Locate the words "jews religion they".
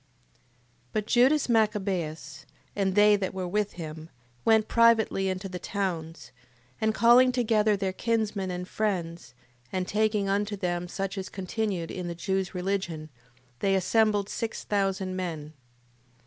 12.15-13.75